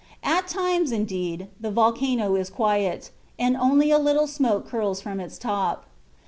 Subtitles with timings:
[0.23, 5.37] At times, indeed, the volcano is quiet, and only a little smoke curls from its
[5.37, 5.85] top.